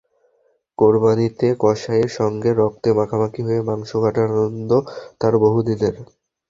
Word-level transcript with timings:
কোরবানিতে 0.77 1.47
কসাইয়ের 1.59 2.11
সঙ্গে 2.19 2.49
রক্তে 2.53 2.89
মাখামাখি 2.97 3.41
হয়ে 3.47 3.61
মাংস 3.61 3.91
কাটার 4.03 4.29
আনন্দ 4.35 4.71
তার 5.21 5.33
বহুদিনের। 5.43 5.95